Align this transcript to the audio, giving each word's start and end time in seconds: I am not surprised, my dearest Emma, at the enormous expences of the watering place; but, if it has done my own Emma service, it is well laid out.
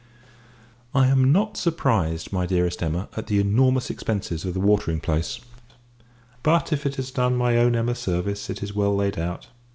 I 0.95 1.05
am 1.09 1.31
not 1.31 1.57
surprised, 1.57 2.33
my 2.33 2.47
dearest 2.47 2.81
Emma, 2.81 3.07
at 3.15 3.27
the 3.27 3.39
enormous 3.39 3.91
expences 3.91 4.43
of 4.43 4.55
the 4.55 4.59
watering 4.59 4.99
place; 4.99 5.39
but, 6.41 6.73
if 6.73 6.87
it 6.87 6.95
has 6.95 7.11
done 7.11 7.35
my 7.35 7.55
own 7.57 7.75
Emma 7.75 7.93
service, 7.93 8.49
it 8.49 8.63
is 8.63 8.73
well 8.73 8.95
laid 8.95 9.19
out. 9.19 9.49